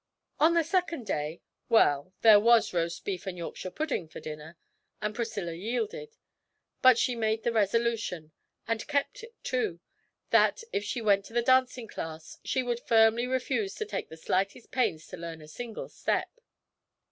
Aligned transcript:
On 0.39 0.55
the 0.55 0.63
second 0.63 1.05
day 1.05 1.43
well, 1.69 2.11
there 2.21 2.39
was 2.39 2.73
roast 2.73 3.05
beef 3.05 3.27
and 3.27 3.37
Yorkshire 3.37 3.69
pudding 3.69 4.07
for 4.07 4.19
dinner, 4.19 4.57
and 4.99 5.13
Priscilla 5.13 5.51
yielded; 5.53 6.17
but 6.81 6.97
she 6.97 7.13
made 7.15 7.43
the 7.43 7.51
resolution 7.51 8.31
and 8.67 8.87
kept 8.87 9.21
it 9.21 9.35
too 9.43 9.79
that, 10.31 10.63
if 10.73 10.83
she 10.83 11.03
went 11.03 11.25
to 11.25 11.33
the 11.33 11.43
dancing 11.43 11.87
class, 11.87 12.39
she 12.43 12.63
would 12.63 12.79
firmly 12.79 13.27
refuse 13.27 13.75
to 13.75 13.85
take 13.85 14.09
the 14.09 14.17
slightest 14.17 14.71
pains 14.71 15.05
to 15.05 15.17
learn 15.17 15.39
a 15.39 15.47
single 15.47 15.87
step. 15.87 16.31